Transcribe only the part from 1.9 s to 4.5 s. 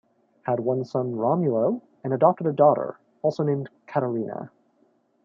and adopted a daughter, also named Catarina.